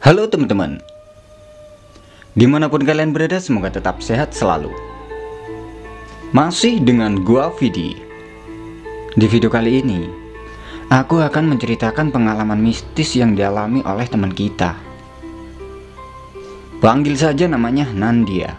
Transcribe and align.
Halo 0.00 0.24
teman-teman. 0.24 0.80
Di 2.32 2.48
mana 2.48 2.72
pun 2.72 2.80
kalian 2.80 3.12
berada 3.12 3.36
semoga 3.36 3.68
tetap 3.68 4.00
sehat 4.00 4.32
selalu. 4.32 4.72
Masih 6.32 6.80
dengan 6.80 7.20
gua 7.20 7.52
Vidi. 7.52 8.00
Di 9.12 9.26
video 9.28 9.52
kali 9.52 9.84
ini 9.84 10.08
Aku 10.88 11.20
akan 11.20 11.52
menceritakan 11.52 12.16
pengalaman 12.16 12.64
mistis 12.64 13.12
yang 13.12 13.36
dialami 13.36 13.84
oleh 13.84 14.08
teman 14.08 14.32
kita. 14.32 14.72
Panggil 16.80 17.20
saja 17.20 17.44
namanya 17.44 17.84
Nandia. 17.92 18.56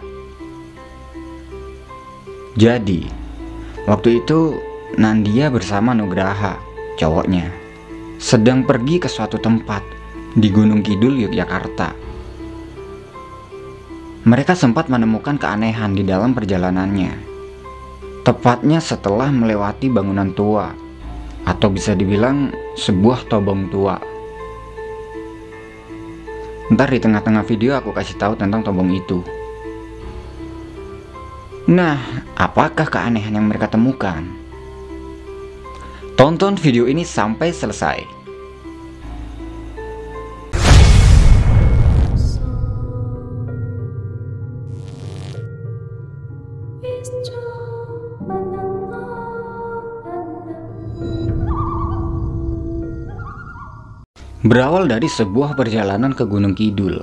Jadi 2.54 3.10
Waktu 3.90 4.22
itu 4.22 4.62
Nandia 4.94 5.50
bersama 5.50 5.90
Nugraha 5.90 6.54
Cowoknya 7.02 7.50
Sedang 8.22 8.62
pergi 8.62 9.02
ke 9.02 9.10
suatu 9.10 9.42
tempat 9.42 10.01
di 10.32 10.48
Gunung 10.48 10.80
Kidul, 10.80 11.20
Yogyakarta. 11.28 11.92
Mereka 14.24 14.56
sempat 14.56 14.88
menemukan 14.88 15.36
keanehan 15.36 15.92
di 15.92 16.06
dalam 16.06 16.32
perjalanannya. 16.32 17.30
Tepatnya 18.22 18.80
setelah 18.80 19.28
melewati 19.28 19.92
bangunan 19.92 20.32
tua, 20.32 20.72
atau 21.44 21.68
bisa 21.68 21.92
dibilang 21.92 22.54
sebuah 22.78 23.28
tobong 23.28 23.68
tua. 23.68 23.98
Ntar 26.72 26.88
di 26.88 27.00
tengah-tengah 27.02 27.44
video 27.44 27.76
aku 27.76 27.92
kasih 27.92 28.16
tahu 28.16 28.32
tentang 28.38 28.64
tobong 28.64 28.88
itu. 28.94 29.20
Nah, 31.68 32.00
apakah 32.38 32.88
keanehan 32.88 33.36
yang 33.36 33.50
mereka 33.50 33.68
temukan? 33.68 34.24
Tonton 36.16 36.56
video 36.56 36.86
ini 36.88 37.02
sampai 37.02 37.50
selesai. 37.50 38.21
Berawal 54.52 54.84
dari 54.84 55.08
sebuah 55.08 55.56
perjalanan 55.56 56.12
ke 56.12 56.28
Gunung 56.28 56.52
Kidul. 56.52 57.00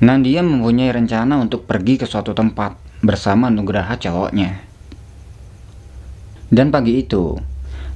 Nandia 0.00 0.40
mempunyai 0.40 0.88
rencana 0.88 1.36
untuk 1.36 1.68
pergi 1.68 2.00
ke 2.00 2.08
suatu 2.08 2.32
tempat 2.32 2.80
bersama 3.04 3.52
Nugraha 3.52 4.00
cowoknya. 4.00 4.64
Dan 6.48 6.72
pagi 6.72 7.04
itu, 7.04 7.36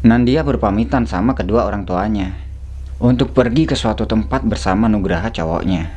Nandia 0.04 0.44
berpamitan 0.44 1.08
sama 1.08 1.32
kedua 1.32 1.64
orang 1.64 1.88
tuanya 1.88 2.36
untuk 3.00 3.32
pergi 3.32 3.64
ke 3.64 3.72
suatu 3.72 4.04
tempat 4.04 4.44
bersama 4.44 4.84
Nugraha 4.92 5.32
cowoknya. 5.32 5.88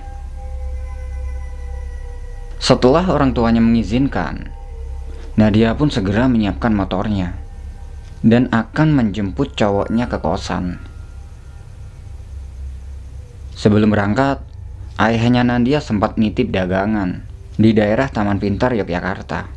Setelah 2.56 3.04
orang 3.12 3.36
tuanya 3.36 3.60
mengizinkan, 3.60 4.48
Nadia 5.36 5.76
pun 5.76 5.92
segera 5.92 6.32
menyiapkan 6.32 6.72
motornya 6.72 7.36
dan 8.24 8.48
akan 8.48 8.96
menjemput 8.96 9.60
cowoknya 9.60 10.08
ke 10.08 10.24
kosan. 10.24 10.89
Sebelum 13.60 13.92
berangkat, 13.92 14.40
ayahnya 14.96 15.44
Nandia 15.44 15.84
sempat 15.84 16.16
nitip 16.16 16.48
dagangan 16.48 17.28
di 17.60 17.76
daerah 17.76 18.08
Taman 18.08 18.40
Pintar 18.40 18.72
Yogyakarta. 18.72 19.52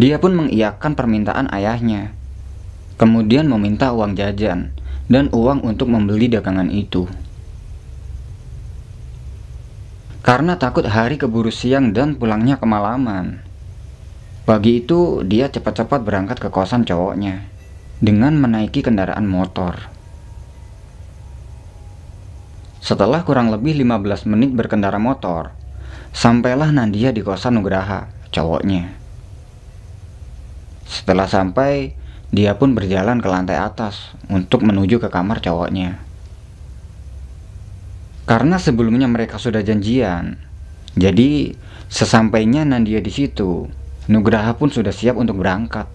Dia 0.00 0.16
pun 0.16 0.32
mengiyakan 0.32 0.96
permintaan 0.96 1.52
ayahnya, 1.52 2.16
kemudian 2.96 3.44
meminta 3.52 3.92
uang 3.92 4.16
jajan 4.16 4.72
dan 5.12 5.28
uang 5.36 5.68
untuk 5.68 5.92
membeli 5.92 6.32
dagangan 6.32 6.72
itu. 6.72 7.04
Karena 10.24 10.56
takut 10.56 10.88
hari 10.88 11.20
keburu 11.20 11.52
siang 11.52 11.92
dan 11.92 12.16
pulangnya 12.16 12.56
kemalaman. 12.56 13.44
Pagi 14.48 14.80
itu 14.80 15.20
dia 15.28 15.52
cepat-cepat 15.52 16.00
berangkat 16.00 16.40
ke 16.40 16.48
kosan 16.48 16.88
cowoknya 16.88 17.44
dengan 18.00 18.32
menaiki 18.40 18.80
kendaraan 18.80 19.28
motor. 19.28 19.95
Setelah 22.86 23.26
kurang 23.26 23.50
lebih 23.50 23.74
15 23.82 24.30
menit 24.30 24.54
berkendara 24.54 25.02
motor, 25.02 25.50
sampailah 26.14 26.70
Nandia 26.70 27.10
di 27.10 27.18
kosan 27.18 27.58
Nugraha, 27.58 28.06
cowoknya. 28.30 28.94
Setelah 30.86 31.26
sampai, 31.26 31.98
dia 32.30 32.54
pun 32.54 32.78
berjalan 32.78 33.18
ke 33.18 33.26
lantai 33.26 33.58
atas 33.58 34.14
untuk 34.30 34.62
menuju 34.62 35.02
ke 35.02 35.10
kamar 35.10 35.42
cowoknya. 35.42 35.98
Karena 38.22 38.54
sebelumnya 38.54 39.10
mereka 39.10 39.42
sudah 39.42 39.66
janjian, 39.66 40.38
jadi 40.94 41.58
sesampainya 41.90 42.62
Nandia 42.62 43.02
di 43.02 43.10
situ, 43.10 43.66
Nugraha 44.06 44.54
pun 44.54 44.70
sudah 44.70 44.94
siap 44.94 45.18
untuk 45.18 45.42
berangkat. 45.42 45.90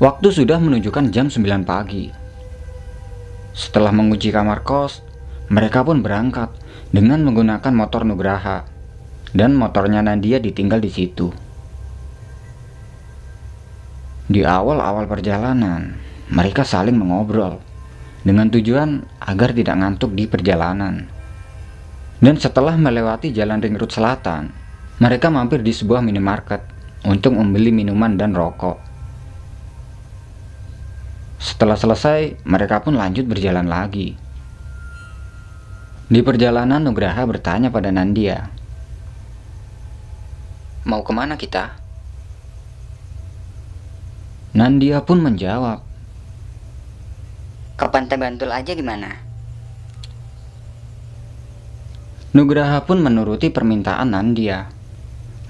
Waktu 0.00 0.28
sudah 0.32 0.56
menunjukkan 0.56 1.12
jam 1.12 1.28
9 1.28 1.68
pagi. 1.68 2.21
Setelah 3.52 3.92
menguji 3.92 4.32
kamar 4.32 4.64
kos, 4.64 5.04
mereka 5.52 5.84
pun 5.84 6.00
berangkat 6.00 6.48
dengan 6.88 7.20
menggunakan 7.20 7.72
motor 7.72 8.08
Nugraha 8.08 8.64
dan 9.36 9.52
motornya 9.56 10.00
Nadia 10.00 10.40
ditinggal 10.40 10.80
di 10.80 10.90
situ. 10.92 11.28
Di 14.32 14.40
awal-awal 14.40 15.04
perjalanan, 15.04 16.00
mereka 16.32 16.64
saling 16.64 16.96
mengobrol 16.96 17.60
dengan 18.24 18.48
tujuan 18.48 19.04
agar 19.20 19.52
tidak 19.52 19.76
ngantuk 19.76 20.16
di 20.16 20.24
perjalanan. 20.24 21.04
Dan 22.22 22.38
setelah 22.38 22.78
melewati 22.78 23.34
jalan 23.34 23.60
ring 23.60 23.76
road 23.76 23.92
selatan, 23.92 24.54
mereka 25.02 25.28
mampir 25.28 25.60
di 25.60 25.74
sebuah 25.74 26.00
minimarket 26.00 26.62
untuk 27.04 27.34
membeli 27.34 27.74
minuman 27.74 28.14
dan 28.14 28.32
rokok. 28.32 28.91
Setelah 31.42 31.74
selesai, 31.74 32.38
mereka 32.46 32.78
pun 32.86 32.94
lanjut 32.94 33.26
berjalan 33.26 33.66
lagi. 33.66 34.14
Di 36.06 36.22
perjalanan 36.22 36.78
Nugraha 36.78 37.26
bertanya 37.26 37.74
pada 37.74 37.90
Nandia. 37.90 38.46
Mau 40.86 41.02
ke 41.02 41.10
mana 41.10 41.34
kita? 41.34 41.74
Nandia 44.54 45.02
pun 45.02 45.18
menjawab. 45.18 45.82
Ke 47.74 47.86
Pantai 47.90 48.22
Bantul 48.22 48.54
aja 48.54 48.70
gimana? 48.78 49.10
Nugraha 52.38 52.86
pun 52.86 53.02
menuruti 53.02 53.50
permintaan 53.50 54.14
Nandia. 54.14 54.70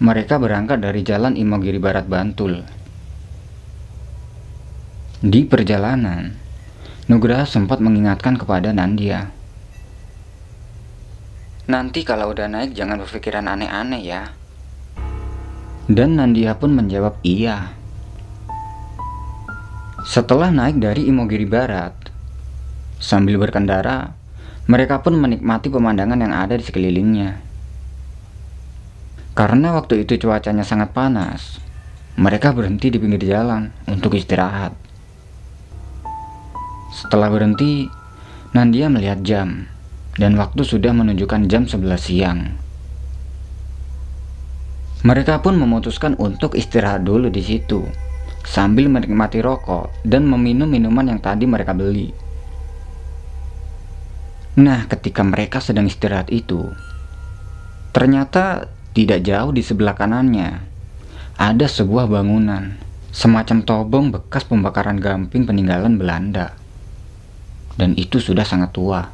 Mereka 0.00 0.41
berangkat 0.41 0.80
dari 0.80 1.04
jalan 1.04 1.36
Imogiri 1.36 1.76
Barat 1.76 2.09
Bantul. 2.09 2.81
Di 5.22 5.47
perjalanan, 5.47 6.34
Nugraha 7.07 7.47
sempat 7.47 7.78
mengingatkan 7.78 8.34
kepada 8.34 8.74
Nandia. 8.74 9.30
Nanti 11.71 12.03
kalau 12.03 12.34
udah 12.34 12.51
naik 12.51 12.74
jangan 12.74 12.98
berpikiran 12.98 13.47
aneh-aneh 13.47 14.03
ya. 14.03 14.34
Dan 15.86 16.19
Nandia 16.19 16.59
pun 16.59 16.74
menjawab 16.74 17.22
iya. 17.22 17.71
Setelah 20.03 20.51
naik 20.51 20.83
dari 20.83 21.07
Imogiri 21.07 21.47
Barat, 21.47 21.95
sambil 22.98 23.39
berkendara, 23.39 24.18
mereka 24.66 25.07
pun 25.07 25.15
menikmati 25.15 25.71
pemandangan 25.71 26.18
yang 26.18 26.34
ada 26.34 26.59
di 26.59 26.66
sekelilingnya. 26.66 27.39
Karena 29.39 29.71
waktu 29.78 30.03
itu 30.03 30.18
cuacanya 30.18 30.66
sangat 30.66 30.91
panas, 30.91 31.63
mereka 32.18 32.51
berhenti 32.51 32.91
di 32.91 32.98
pinggir 32.98 33.22
jalan 33.22 33.71
untuk 33.86 34.18
istirahat. 34.18 34.81
Setelah 36.92 37.33
berhenti, 37.33 37.89
Nandia 38.53 38.92
melihat 38.92 39.24
jam 39.24 39.65
dan 40.21 40.36
waktu 40.36 40.60
sudah 40.60 40.92
menunjukkan 40.92 41.48
jam 41.48 41.65
11 41.65 41.97
siang. 41.97 42.53
Mereka 45.00 45.41
pun 45.41 45.56
memutuskan 45.56 46.21
untuk 46.21 46.53
istirahat 46.53 47.03
dulu 47.03 47.33
di 47.33 47.41
situ 47.41 47.80
sambil 48.44 48.92
menikmati 48.92 49.41
rokok 49.41 50.04
dan 50.04 50.28
meminum 50.28 50.68
minuman 50.68 51.16
yang 51.16 51.21
tadi 51.24 51.48
mereka 51.48 51.72
beli. 51.72 52.12
Nah, 54.60 54.84
ketika 54.84 55.24
mereka 55.24 55.65
sedang 55.65 55.89
istirahat 55.89 56.28
itu, 56.28 56.68
ternyata 57.97 58.68
tidak 58.92 59.24
jauh 59.24 59.48
di 59.48 59.65
sebelah 59.65 59.97
kanannya 59.97 60.60
ada 61.41 61.65
sebuah 61.65 62.04
bangunan, 62.04 62.77
semacam 63.09 63.65
tobong 63.65 64.12
bekas 64.12 64.44
pembakaran 64.44 65.00
gamping 65.00 65.48
peninggalan 65.48 65.97
Belanda 65.97 66.61
dan 67.77 67.97
itu 67.97 68.21
sudah 68.21 68.45
sangat 68.45 68.72
tua. 68.74 69.09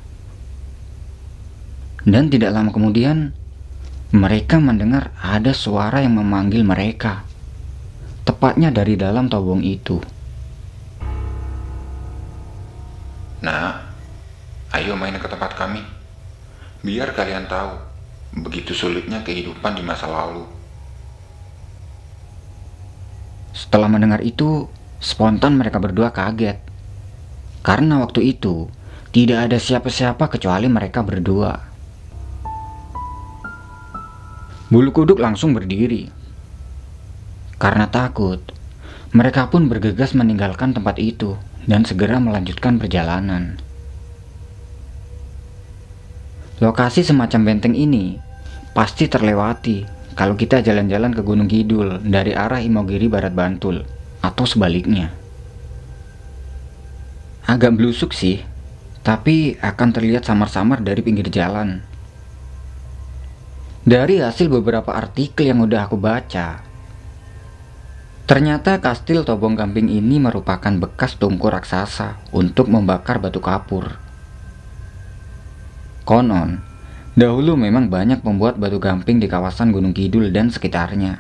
Dan 2.09 2.33
tidak 2.33 2.55
lama 2.55 2.71
kemudian, 2.73 3.37
mereka 4.15 4.57
mendengar 4.57 5.13
ada 5.21 5.53
suara 5.53 6.01
yang 6.01 6.17
memanggil 6.17 6.65
mereka, 6.65 7.29
tepatnya 8.25 8.73
dari 8.73 8.97
dalam 8.97 9.29
tobong 9.29 9.61
itu. 9.61 10.01
Nah, 13.45 13.85
ayo 14.75 14.97
main 14.97 15.15
ke 15.21 15.29
tempat 15.29 15.55
kami. 15.55 15.85
Biar 16.81 17.13
kalian 17.13 17.51
tahu 17.51 17.75
begitu 18.39 18.73
sulitnya 18.73 19.21
kehidupan 19.25 19.77
di 19.77 19.83
masa 19.85 20.09
lalu. 20.09 20.47
Setelah 23.53 23.91
mendengar 23.91 24.23
itu, 24.23 24.71
spontan 25.03 25.59
mereka 25.59 25.83
berdua 25.83 26.15
kaget. 26.15 26.68
Karena 27.69 28.01
waktu 28.01 28.33
itu, 28.33 28.73
tidak 29.13 29.53
ada 29.53 29.61
siapa-siapa 29.61 30.33
kecuali 30.33 30.73
mereka 30.73 31.05
berdua. 31.05 31.53
Bulu 34.73 34.89
kuduk 34.89 35.21
langsung 35.21 35.53
berdiri. 35.53 36.09
Karena 37.61 37.85
takut, 37.93 38.41
mereka 39.13 39.53
pun 39.53 39.69
bergegas 39.69 40.17
meninggalkan 40.17 40.73
tempat 40.73 40.97
itu 40.97 41.37
dan 41.69 41.85
segera 41.85 42.17
melanjutkan 42.17 42.81
perjalanan. 42.81 43.61
Lokasi 46.65 47.05
semacam 47.05 47.53
benteng 47.53 47.77
ini 47.77 48.17
pasti 48.73 49.13
terlewati 49.13 49.85
kalau 50.17 50.41
kita 50.41 50.65
jalan-jalan 50.65 51.13
ke 51.13 51.21
Gunung 51.21 51.53
Kidul 51.53 52.01
dari 52.01 52.33
arah 52.33 52.65
Imogiri 52.65 53.13
Barat 53.13 53.37
Bantul 53.37 53.85
atau 54.25 54.49
sebaliknya. 54.49 55.28
Agak 57.49 57.81
blusuk 57.81 58.13
sih, 58.13 58.45
tapi 59.01 59.57
akan 59.65 59.89
terlihat 59.89 60.29
samar-samar 60.29 60.85
dari 60.85 61.01
pinggir 61.01 61.33
jalan. 61.33 61.81
Dari 63.89 64.21
hasil 64.21 64.53
beberapa 64.53 64.93
artikel 64.93 65.49
yang 65.49 65.65
udah 65.65 65.89
aku 65.89 65.97
baca, 65.97 66.61
ternyata 68.29 68.77
kastil 68.85 69.25
Tobong 69.25 69.57
Gamping 69.57 69.89
ini 69.89 70.21
merupakan 70.21 70.77
bekas 70.77 71.17
tungku 71.17 71.49
raksasa 71.49 72.21
untuk 72.37 72.69
membakar 72.69 73.17
batu 73.17 73.41
kapur. 73.41 73.97
Konon, 76.05 76.69
Dahulu 77.19 77.59
memang 77.59 77.91
banyak 77.91 78.23
pembuat 78.23 78.63
batu 78.63 78.79
gamping 78.79 79.19
di 79.19 79.27
kawasan 79.27 79.75
Gunung 79.75 79.91
Kidul 79.91 80.31
dan 80.31 80.55
sekitarnya. 80.55 81.19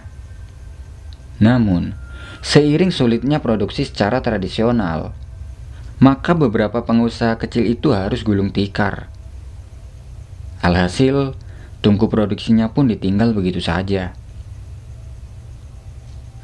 Namun, 1.42 1.90
seiring 2.38 2.94
sulitnya 2.94 3.42
produksi 3.42 3.82
secara 3.82 4.22
tradisional, 4.22 5.10
maka 5.98 6.30
beberapa 6.34 6.86
pengusaha 6.86 7.34
kecil 7.42 7.66
itu 7.66 7.90
harus 7.90 8.22
gulung 8.22 8.54
tikar. 8.54 9.10
Alhasil, 10.62 11.34
tungku 11.82 12.06
produksinya 12.06 12.70
pun 12.70 12.86
ditinggal 12.86 13.34
begitu 13.34 13.58
saja. 13.58 14.14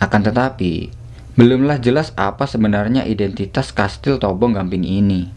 Akan 0.02 0.26
tetapi, 0.26 0.90
belumlah 1.38 1.78
jelas 1.78 2.10
apa 2.18 2.50
sebenarnya 2.50 3.06
identitas 3.06 3.70
kastil 3.70 4.18
Tobong 4.18 4.58
Gamping 4.58 4.82
ini. 4.82 5.30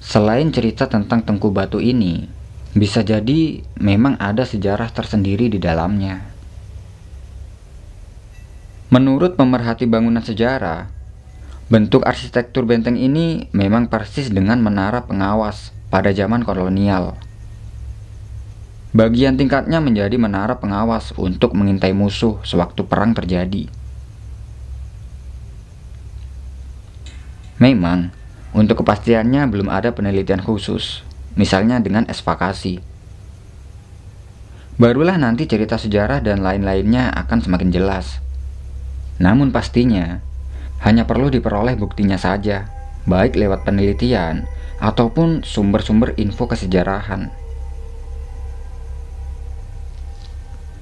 Selain 0.00 0.48
cerita 0.52 0.88
tentang 0.88 1.24
Tengku 1.24 1.52
Batu 1.52 1.80
ini, 1.80 2.28
bisa 2.76 3.00
jadi 3.00 3.64
memang 3.80 4.20
ada 4.20 4.44
sejarah 4.44 4.92
tersendiri 4.92 5.48
di 5.48 5.56
dalamnya. 5.56 6.28
Menurut 8.90 9.38
pemerhati 9.38 9.86
bangunan 9.86 10.24
sejarah, 10.24 10.99
bentuk 11.70 12.02
arsitektur 12.02 12.66
benteng 12.66 12.98
ini 12.98 13.46
memang 13.54 13.86
persis 13.86 14.26
dengan 14.26 14.58
menara 14.58 15.06
pengawas 15.06 15.70
pada 15.86 16.10
zaman 16.10 16.42
kolonial. 16.42 17.14
Bagian 18.90 19.38
tingkatnya 19.38 19.78
menjadi 19.78 20.18
menara 20.18 20.58
pengawas 20.58 21.14
untuk 21.14 21.54
mengintai 21.54 21.94
musuh 21.94 22.42
sewaktu 22.42 22.82
perang 22.90 23.14
terjadi. 23.14 23.70
Memang, 27.62 28.10
untuk 28.50 28.82
kepastiannya 28.82 29.46
belum 29.46 29.70
ada 29.70 29.94
penelitian 29.94 30.42
khusus, 30.42 31.06
misalnya 31.38 31.78
dengan 31.78 32.02
esvakasi. 32.10 32.82
Barulah 34.74 35.22
nanti 35.22 35.46
cerita 35.46 35.78
sejarah 35.78 36.18
dan 36.18 36.42
lain-lainnya 36.42 37.14
akan 37.14 37.38
semakin 37.46 37.70
jelas. 37.70 38.18
Namun 39.22 39.54
pastinya, 39.54 40.24
hanya 40.84 41.04
perlu 41.04 41.28
diperoleh 41.28 41.76
buktinya 41.76 42.16
saja, 42.16 42.68
baik 43.04 43.36
lewat 43.36 43.68
penelitian 43.68 44.48
ataupun 44.80 45.44
sumber-sumber 45.44 46.16
info 46.16 46.48
kesejarahan. 46.48 47.28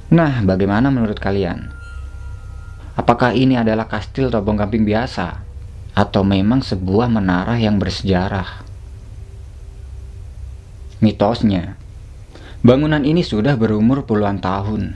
Nah, 0.09 0.41
bagaimana 0.47 0.89
menurut 0.89 1.21
kalian? 1.21 1.69
Apakah 2.97 3.37
ini 3.37 3.61
adalah 3.61 3.87
kastil 3.87 4.33
Tobong 4.33 4.57
Gamping 4.57 4.87
biasa? 4.89 5.49
atau 5.99 6.23
memang 6.23 6.63
sebuah 6.63 7.11
menara 7.11 7.59
yang 7.59 7.83
bersejarah. 7.83 8.63
Mitosnya, 11.03 11.75
bangunan 12.63 13.03
ini 13.03 13.27
sudah 13.27 13.59
berumur 13.59 14.07
puluhan 14.07 14.39
tahun. 14.39 14.95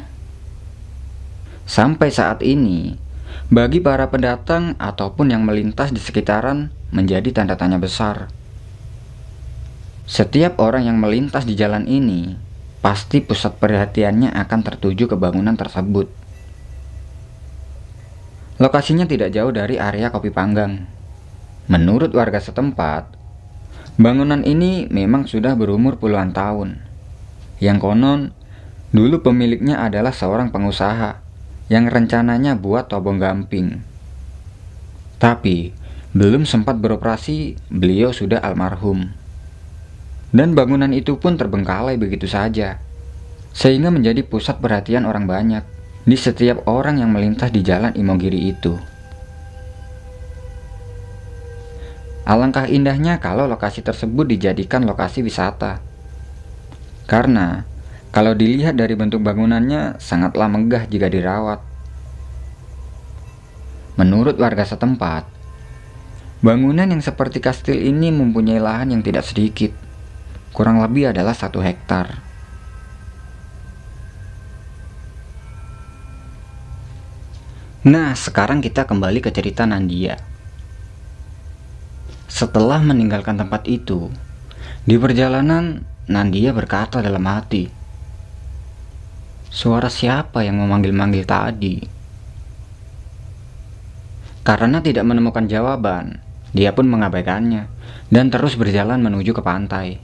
Sampai 1.66 2.14
saat 2.14 2.38
ini, 2.46 2.94
bagi 3.52 3.84
para 3.84 4.08
pendatang 4.08 4.76
ataupun 4.80 5.32
yang 5.32 5.44
melintas 5.44 5.92
di 5.92 6.00
sekitaran 6.00 6.72
menjadi 6.92 7.32
tanda 7.32 7.56
tanya 7.56 7.80
besar. 7.80 8.28
Setiap 10.08 10.60
orang 10.60 10.90
yang 10.90 10.98
melintas 10.98 11.48
di 11.48 11.56
jalan 11.56 11.88
ini 11.88 12.36
pasti 12.82 13.22
pusat 13.22 13.56
perhatiannya 13.56 14.34
akan 14.34 14.60
tertuju 14.60 15.06
ke 15.06 15.16
bangunan 15.16 15.54
tersebut. 15.54 16.10
Lokasinya 18.58 19.08
tidak 19.08 19.32
jauh 19.32 19.54
dari 19.54 19.78
area 19.78 20.12
kopi 20.12 20.28
panggang. 20.28 20.84
Menurut 21.70 22.10
warga 22.12 22.42
setempat, 22.42 23.14
bangunan 23.96 24.42
ini 24.42 24.90
memang 24.90 25.30
sudah 25.30 25.54
berumur 25.54 25.96
puluhan 25.96 26.34
tahun. 26.34 26.82
Yang 27.62 27.78
konon, 27.78 28.20
dulu 28.90 29.22
pemiliknya 29.22 29.80
adalah 29.80 30.10
seorang 30.10 30.50
pengusaha 30.50 31.21
yang 31.70 31.86
rencananya 31.86 32.58
buat 32.58 32.90
tobong 32.90 33.22
gamping. 33.22 33.82
Tapi, 35.22 35.70
belum 36.12 36.42
sempat 36.48 36.82
beroperasi, 36.82 37.56
beliau 37.70 38.10
sudah 38.10 38.42
almarhum. 38.42 39.12
Dan 40.32 40.56
bangunan 40.56 40.90
itu 40.90 41.20
pun 41.20 41.36
terbengkalai 41.36 42.00
begitu 42.00 42.26
saja, 42.26 42.80
sehingga 43.52 43.92
menjadi 43.92 44.24
pusat 44.24 44.58
perhatian 44.58 45.04
orang 45.04 45.28
banyak 45.28 45.62
di 46.02 46.16
setiap 46.18 46.66
orang 46.66 46.98
yang 46.98 47.14
melintas 47.14 47.54
di 47.54 47.62
jalan 47.62 47.94
Imogiri 47.94 48.50
itu. 48.50 48.74
Alangkah 52.22 52.70
indahnya 52.70 53.18
kalau 53.18 53.50
lokasi 53.50 53.82
tersebut 53.82 54.30
dijadikan 54.30 54.86
lokasi 54.86 55.26
wisata. 55.26 55.82
Karena 57.10 57.66
kalau 58.12 58.36
dilihat 58.36 58.76
dari 58.76 58.92
bentuk 58.92 59.24
bangunannya 59.24 59.96
sangatlah 59.96 60.44
megah 60.44 60.84
jika 60.84 61.08
dirawat. 61.08 61.64
Menurut 63.96 64.36
warga 64.36 64.68
setempat, 64.68 65.24
bangunan 66.44 66.92
yang 66.92 67.00
seperti 67.00 67.40
kastil 67.40 67.80
ini 67.80 68.12
mempunyai 68.12 68.60
lahan 68.60 68.92
yang 68.92 69.00
tidak 69.00 69.24
sedikit, 69.24 69.72
kurang 70.52 70.84
lebih 70.84 71.08
adalah 71.16 71.32
satu 71.32 71.64
hektar. 71.64 72.20
Nah, 77.82 78.12
sekarang 78.12 78.60
kita 78.60 78.84
kembali 78.84 79.24
ke 79.24 79.32
cerita 79.32 79.64
Nandia. 79.64 80.20
Setelah 82.28 82.78
meninggalkan 82.84 83.40
tempat 83.40 83.64
itu, 83.66 84.12
di 84.84 85.00
perjalanan 85.00 85.82
Nandia 86.06 86.54
berkata 86.54 87.02
dalam 87.02 87.26
hati, 87.26 87.81
Suara 89.52 89.92
siapa 89.92 90.40
yang 90.40 90.56
memanggil-manggil 90.64 91.28
tadi? 91.28 91.76
Karena 94.40 94.80
tidak 94.80 95.04
menemukan 95.04 95.44
jawaban, 95.44 96.24
dia 96.56 96.72
pun 96.72 96.88
mengabaikannya 96.88 97.68
dan 98.08 98.32
terus 98.32 98.56
berjalan 98.56 99.04
menuju 99.04 99.36
ke 99.36 99.44
pantai. 99.44 100.00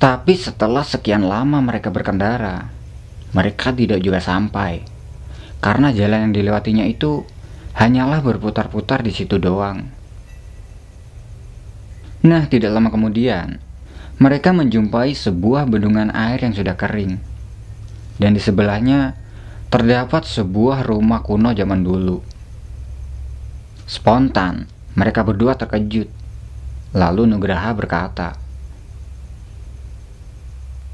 Tapi 0.00 0.32
setelah 0.32 0.80
sekian 0.80 1.28
lama 1.28 1.60
mereka 1.60 1.92
berkendara, 1.92 2.72
mereka 3.36 3.68
tidak 3.68 4.00
juga 4.00 4.24
sampai 4.24 4.80
karena 5.60 5.92
jalan 5.92 6.30
yang 6.30 6.32
dilewatinya 6.32 6.88
itu 6.88 7.26
hanyalah 7.76 8.24
berputar-putar 8.24 9.04
di 9.04 9.12
situ 9.12 9.36
doang. 9.36 9.90
Nah, 12.24 12.42
tidak 12.50 12.74
lama 12.74 12.90
kemudian, 12.90 13.60
mereka 14.18 14.50
menjumpai 14.50 15.14
sebuah 15.14 15.70
bendungan 15.70 16.10
air 16.10 16.42
yang 16.42 16.50
sudah 16.50 16.74
kering. 16.74 17.22
Dan 18.18 18.34
di 18.34 18.42
sebelahnya 18.42 19.14
terdapat 19.70 20.26
sebuah 20.26 20.82
rumah 20.82 21.22
kuno 21.22 21.54
zaman 21.54 21.86
dulu. 21.86 22.18
Spontan, 23.86 24.66
mereka 24.98 25.22
berdua 25.22 25.54
terkejut. 25.54 26.10
Lalu 26.98 27.30
Nugraha 27.30 27.70
berkata, 27.78 28.34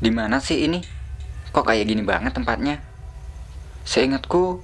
"Di 0.04 0.12
mana 0.12 0.36
sih 0.36 0.68
ini? 0.68 0.84
Kok 1.48 1.64
kayak 1.64 1.88
gini 1.88 2.04
banget 2.04 2.36
tempatnya?" 2.36 2.84
Seingatku, 3.88 4.60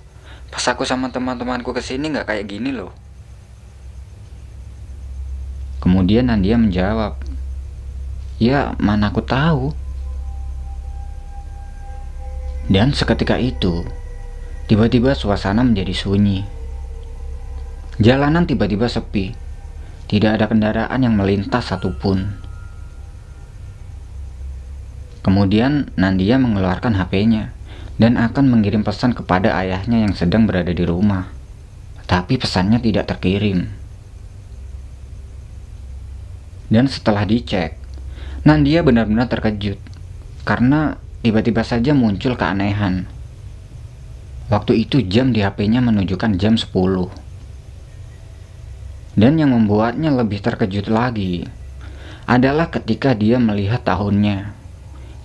pas 0.52 0.64
aku 0.68 0.84
sama 0.84 1.08
teman-temanku 1.08 1.72
ke 1.72 1.80
sini 1.80 2.12
nggak 2.12 2.28
kayak 2.28 2.44
gini 2.44 2.76
loh. 2.76 2.92
Kemudian 5.80 6.28
Nandia 6.28 6.60
menjawab, 6.60 7.29
Ya, 8.40 8.72
mana 8.80 9.12
aku 9.12 9.20
tahu. 9.20 9.76
Dan 12.72 12.96
seketika 12.96 13.36
itu, 13.36 13.84
tiba-tiba 14.64 15.12
suasana 15.12 15.60
menjadi 15.60 15.92
sunyi. 15.92 16.48
Jalanan 18.00 18.48
tiba-tiba 18.48 18.88
sepi. 18.88 19.36
Tidak 20.08 20.40
ada 20.40 20.48
kendaraan 20.48 21.04
yang 21.04 21.20
melintas 21.20 21.68
satupun. 21.68 22.32
Kemudian 25.20 25.92
Nandia 26.00 26.40
mengeluarkan 26.40 26.96
HP-nya 26.96 27.52
dan 28.00 28.16
akan 28.16 28.48
mengirim 28.48 28.80
pesan 28.80 29.12
kepada 29.12 29.52
ayahnya 29.60 30.08
yang 30.08 30.16
sedang 30.16 30.48
berada 30.48 30.72
di 30.72 30.80
rumah. 30.88 31.28
Tapi 32.08 32.40
pesannya 32.40 32.80
tidak 32.80 33.04
terkirim. 33.04 33.68
Dan 36.72 36.88
setelah 36.88 37.28
dicek, 37.28 37.79
Nandia 38.40 38.80
benar-benar 38.80 39.28
terkejut 39.28 39.76
karena 40.48 40.96
tiba-tiba 41.20 41.60
saja 41.60 41.92
muncul 41.92 42.40
keanehan. 42.40 43.04
Waktu 44.48 44.80
itu 44.80 45.04
jam 45.04 45.36
di 45.36 45.44
HP-nya 45.44 45.84
menunjukkan 45.84 46.40
jam 46.40 46.56
10. 46.56 46.72
Dan 49.20 49.36
yang 49.36 49.52
membuatnya 49.52 50.08
lebih 50.16 50.40
terkejut 50.40 50.88
lagi 50.88 51.44
adalah 52.24 52.72
ketika 52.72 53.12
dia 53.12 53.36
melihat 53.36 53.84
tahunnya 53.84 54.56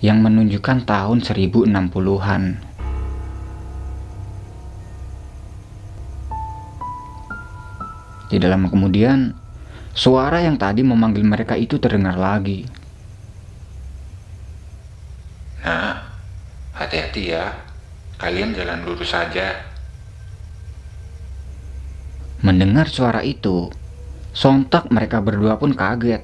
yang 0.04 0.20
menunjukkan 0.20 0.84
tahun 0.84 1.24
1060-an. 1.24 2.42
Tidak 8.28 8.48
lama 8.52 8.68
kemudian, 8.68 9.32
suara 9.96 10.44
yang 10.44 10.60
tadi 10.60 10.84
memanggil 10.84 11.24
mereka 11.24 11.56
itu 11.56 11.80
terdengar 11.80 12.20
lagi. 12.20 12.75
Nah, 15.66 15.98
hati-hati 16.78 17.34
ya. 17.34 17.50
Kalian 18.22 18.54
jalan 18.54 18.86
lurus 18.86 19.10
saja. 19.10 19.66
Mendengar 22.40 22.86
suara 22.86 23.26
itu, 23.26 23.74
sontak 24.30 24.86
mereka 24.94 25.18
berdua 25.18 25.58
pun 25.58 25.74
kaget. 25.74 26.22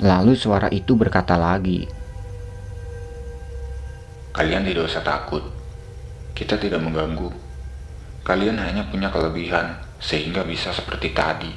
Lalu 0.00 0.32
suara 0.34 0.72
itu 0.72 0.96
berkata 0.96 1.36
lagi, 1.36 1.86
Kalian 4.34 4.66
tidak 4.66 4.90
usah 4.90 5.04
takut. 5.06 5.46
Kita 6.34 6.58
tidak 6.58 6.82
mengganggu. 6.82 7.30
Kalian 8.26 8.58
hanya 8.58 8.82
punya 8.90 9.06
kelebihan 9.12 9.78
sehingga 10.02 10.42
bisa 10.42 10.74
seperti 10.74 11.14
tadi. 11.14 11.52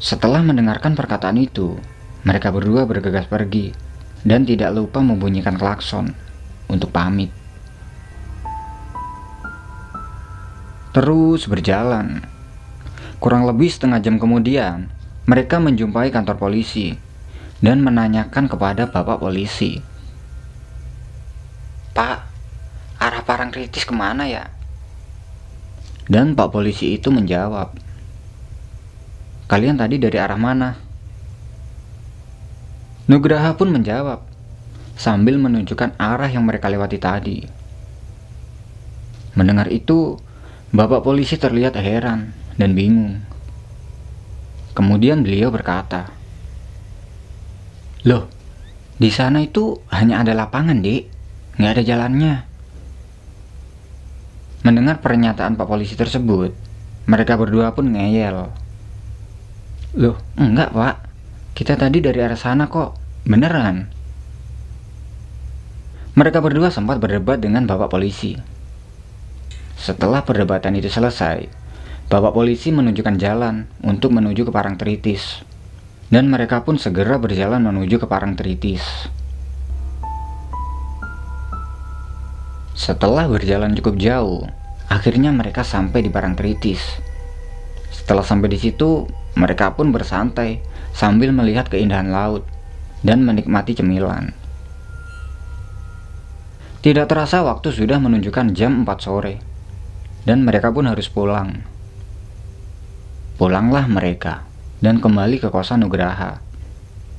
Setelah 0.00 0.40
mendengarkan 0.40 0.96
perkataan 0.96 1.36
itu, 1.36 1.76
mereka 2.24 2.48
berdua 2.48 2.88
bergegas 2.88 3.28
pergi 3.28 3.76
dan 4.24 4.48
tidak 4.48 4.72
lupa 4.72 5.04
membunyikan 5.04 5.60
klakson 5.60 6.16
untuk 6.66 6.88
pamit. 6.88 7.28
Terus 10.96 11.44
berjalan. 11.44 12.24
Kurang 13.20 13.44
lebih 13.48 13.68
setengah 13.68 14.00
jam 14.00 14.16
kemudian, 14.16 14.88
mereka 15.28 15.60
menjumpai 15.60 16.12
kantor 16.12 16.36
polisi 16.36 16.96
dan 17.60 17.80
menanyakan 17.80 18.48
kepada 18.48 18.88
bapak 18.88 19.20
polisi. 19.20 19.80
Pak, 21.96 22.18
arah 23.00 23.22
parang 23.24 23.48
kritis 23.48 23.84
ke 23.88 23.94
mana 23.96 24.28
ya? 24.28 24.48
Dan 26.04 26.36
pak 26.36 26.52
polisi 26.52 26.92
itu 26.92 27.08
menjawab, 27.08 27.72
Kalian 29.44 29.76
tadi 29.76 30.00
dari 30.00 30.16
arah 30.16 30.40
mana? 30.40 30.83
Nugraha 33.04 33.52
pun 33.52 33.68
menjawab, 33.68 34.24
sambil 34.96 35.36
menunjukkan 35.36 36.00
arah 36.00 36.30
yang 36.30 36.48
mereka 36.48 36.72
lewati 36.72 36.96
tadi. 36.96 37.38
Mendengar 39.36 39.68
itu, 39.68 40.16
bapak 40.72 41.04
polisi 41.04 41.36
terlihat 41.36 41.76
heran 41.76 42.32
dan 42.56 42.72
bingung. 42.72 43.20
Kemudian 44.72 45.20
beliau 45.20 45.52
berkata, 45.52 46.08
Loh, 48.08 48.28
di 48.96 49.12
sana 49.12 49.44
itu 49.44 49.84
hanya 49.92 50.24
ada 50.24 50.32
lapangan, 50.32 50.80
dek. 50.80 51.08
Nggak 51.60 51.72
ada 51.76 51.82
jalannya. 51.84 52.34
Mendengar 54.64 55.04
pernyataan 55.04 55.60
pak 55.60 55.68
polisi 55.68 55.92
tersebut, 55.92 56.56
mereka 57.04 57.36
berdua 57.36 57.76
pun 57.76 57.92
ngeyel. 57.92 58.48
Loh, 60.00 60.16
enggak 60.40 60.72
pak. 60.72 61.03
Kita 61.54 61.78
tadi 61.78 62.02
dari 62.02 62.18
arah 62.18 62.34
sana 62.34 62.66
kok. 62.66 62.98
Beneran? 63.30 63.86
Mereka 66.18 66.42
berdua 66.42 66.74
sempat 66.74 66.98
berdebat 66.98 67.38
dengan 67.38 67.62
bapak 67.62 67.94
polisi. 67.94 68.34
Setelah 69.78 70.26
perdebatan 70.26 70.74
itu 70.74 70.90
selesai, 70.90 71.46
bapak 72.10 72.34
polisi 72.34 72.74
menunjukkan 72.74 73.22
jalan 73.22 73.70
untuk 73.86 74.10
menuju 74.10 74.50
ke 74.50 74.52
Parangtritis. 74.52 75.46
Dan 76.10 76.26
mereka 76.26 76.66
pun 76.66 76.74
segera 76.74 77.22
berjalan 77.22 77.62
menuju 77.62 78.02
ke 78.02 78.06
Parangtritis. 78.10 78.82
Setelah 82.74 83.30
berjalan 83.30 83.78
cukup 83.78 83.94
jauh, 84.02 84.42
akhirnya 84.90 85.30
mereka 85.30 85.62
sampai 85.62 86.02
di 86.02 86.10
Parangtritis. 86.10 86.82
Setelah 87.94 88.26
sampai 88.26 88.50
di 88.50 88.58
situ, 88.58 89.06
mereka 89.38 89.70
pun 89.78 89.94
bersantai 89.94 90.73
sambil 90.94 91.34
melihat 91.34 91.66
keindahan 91.66 92.08
laut 92.08 92.46
dan 93.02 93.26
menikmati 93.26 93.74
cemilan. 93.74 94.30
Tidak 96.80 97.10
terasa 97.10 97.42
waktu 97.42 97.74
sudah 97.74 97.98
menunjukkan 97.98 98.54
jam 98.54 98.86
4 98.86 99.02
sore 99.02 99.34
dan 100.22 100.46
mereka 100.46 100.70
pun 100.70 100.86
harus 100.86 101.10
pulang. 101.10 101.64
Pulanglah 103.34 103.90
mereka 103.90 104.46
dan 104.78 105.02
kembali 105.02 105.42
ke 105.42 105.48
kosan 105.50 105.82
Nugraha. 105.82 106.38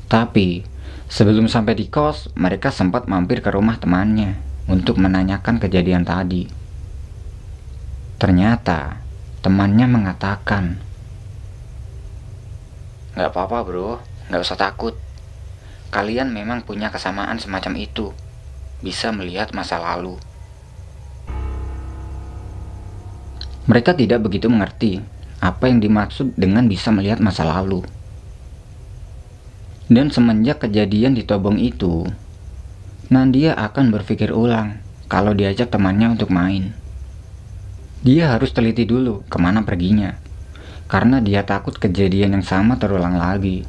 Tapi 0.05 0.63
sebelum 1.10 1.50
sampai 1.50 1.74
di 1.75 1.89
kos, 1.89 2.29
mereka 2.38 2.70
sempat 2.70 3.10
mampir 3.10 3.41
ke 3.41 3.50
rumah 3.50 3.82
temannya 3.82 4.38
untuk 4.70 5.01
menanyakan 5.01 5.58
kejadian 5.58 6.05
tadi. 6.05 6.46
Ternyata 8.22 9.01
temannya 9.41 9.89
mengatakan 9.89 10.85
Gak 13.16 13.32
apa-apa 13.32 13.64
bro, 13.64 14.04
gak 14.28 14.44
usah 14.44 14.60
takut. 14.60 14.92
Kalian 15.88 16.36
memang 16.36 16.68
punya 16.68 16.92
kesamaan 16.92 17.40
semacam 17.40 17.80
itu. 17.80 18.12
Bisa 18.84 19.16
melihat 19.16 19.56
masa 19.56 19.80
lalu. 19.80 20.20
Mereka 23.72 23.96
tidak 23.96 24.20
begitu 24.20 24.52
mengerti 24.52 25.00
apa 25.40 25.72
yang 25.72 25.80
dimaksud 25.80 26.36
dengan 26.36 26.68
bisa 26.68 26.92
melihat 26.92 27.24
masa 27.24 27.48
lalu. 27.48 27.88
Dan 29.88 30.12
semenjak 30.12 30.68
kejadian 30.68 31.16
di 31.16 31.24
Tobong 31.24 31.56
itu, 31.56 32.04
Nandia 33.08 33.56
akan 33.56 33.96
berpikir 33.96 34.36
ulang 34.36 34.84
kalau 35.08 35.32
diajak 35.32 35.72
temannya 35.72 36.20
untuk 36.20 36.36
main. 36.36 36.76
Dia 38.04 38.36
harus 38.36 38.52
teliti 38.52 38.84
dulu 38.84 39.24
ke 39.32 39.40
mana 39.40 39.64
perginya 39.64 40.25
karena 40.86 41.22
dia 41.22 41.42
takut 41.42 41.74
kejadian 41.77 42.38
yang 42.39 42.46
sama 42.46 42.77
terulang 42.77 43.18
lagi. 43.18 43.65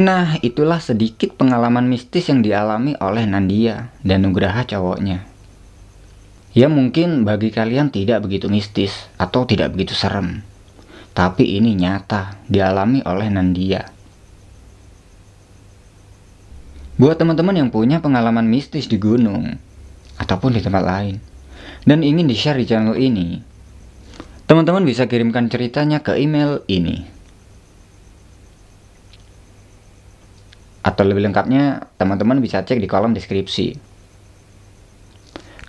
Nah, 0.00 0.40
itulah 0.40 0.80
sedikit 0.80 1.36
pengalaman 1.36 1.84
mistis 1.84 2.32
yang 2.32 2.40
dialami 2.40 2.96
oleh 3.04 3.28
Nandia 3.28 3.92
dan 4.00 4.24
Nugraha 4.24 4.64
cowoknya. 4.64 5.28
Ya 6.56 6.72
mungkin 6.72 7.28
bagi 7.28 7.52
kalian 7.52 7.92
tidak 7.92 8.24
begitu 8.24 8.48
mistis 8.48 9.12
atau 9.20 9.44
tidak 9.44 9.76
begitu 9.76 9.92
serem. 9.92 10.40
Tapi 11.12 11.60
ini 11.60 11.76
nyata 11.76 12.40
dialami 12.48 13.04
oleh 13.04 13.28
Nandia. 13.28 13.92
Buat 16.96 17.20
teman-teman 17.20 17.60
yang 17.60 17.68
punya 17.68 18.00
pengalaman 18.00 18.48
mistis 18.48 18.88
di 18.88 18.96
gunung 18.96 19.60
ataupun 20.16 20.56
di 20.56 20.64
tempat 20.64 20.84
lain 20.84 21.20
dan 21.84 22.00
ingin 22.00 22.24
di-share 22.24 22.60
di 22.60 22.64
channel 22.68 22.96
ini, 22.96 23.40
Teman-teman 24.50 24.82
bisa 24.82 25.06
kirimkan 25.06 25.46
ceritanya 25.46 26.02
ke 26.02 26.18
email 26.18 26.66
ini. 26.66 27.06
Atau 30.82 31.06
lebih 31.06 31.22
lengkapnya, 31.22 31.86
teman-teman 31.94 32.42
bisa 32.42 32.66
cek 32.66 32.82
di 32.82 32.90
kolom 32.90 33.14
deskripsi. 33.14 33.78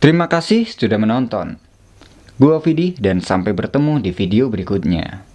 Terima 0.01 0.25
kasih 0.25 0.65
sudah 0.65 0.97
menonton. 0.97 1.61
Gua 2.41 2.57
Vidi 2.57 2.97
dan 2.97 3.21
sampai 3.21 3.53
bertemu 3.53 4.01
di 4.01 4.09
video 4.09 4.49
berikutnya. 4.49 5.29